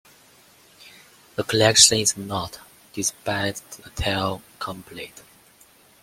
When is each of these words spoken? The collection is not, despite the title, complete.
The 1.35 1.43
collection 1.43 1.99
is 1.99 2.17
not, 2.17 2.57
despite 2.91 3.57
the 3.83 3.91
title, 3.91 4.41
complete. 4.57 5.21